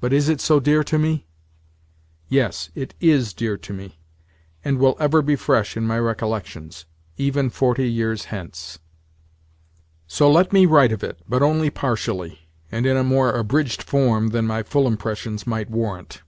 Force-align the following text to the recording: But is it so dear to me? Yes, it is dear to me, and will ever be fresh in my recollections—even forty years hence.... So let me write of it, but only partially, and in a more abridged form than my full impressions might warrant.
But 0.00 0.12
is 0.12 0.28
it 0.28 0.40
so 0.40 0.58
dear 0.58 0.82
to 0.82 0.98
me? 0.98 1.28
Yes, 2.28 2.70
it 2.74 2.94
is 2.98 3.32
dear 3.32 3.56
to 3.56 3.72
me, 3.72 4.00
and 4.64 4.78
will 4.80 4.96
ever 4.98 5.22
be 5.22 5.36
fresh 5.36 5.76
in 5.76 5.84
my 5.86 5.96
recollections—even 5.96 7.50
forty 7.50 7.88
years 7.88 8.24
hence.... 8.34 8.80
So 10.08 10.28
let 10.28 10.52
me 10.52 10.66
write 10.66 10.90
of 10.90 11.04
it, 11.04 11.20
but 11.28 11.40
only 11.44 11.70
partially, 11.70 12.48
and 12.72 12.84
in 12.84 12.96
a 12.96 13.04
more 13.04 13.30
abridged 13.32 13.80
form 13.84 14.30
than 14.30 14.44
my 14.44 14.64
full 14.64 14.88
impressions 14.88 15.46
might 15.46 15.70
warrant. 15.70 16.22